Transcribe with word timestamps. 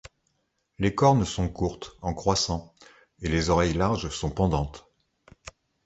Les 0.79 0.95
cornes 0.95 1.25
sont 1.25 1.47
courtes 1.47 1.95
en 2.01 2.15
croissant 2.15 2.73
et 3.21 3.29
les 3.29 3.51
oreilles 3.51 3.75
larges 3.75 4.09
sont 4.09 4.31
pendantes. 4.31 4.89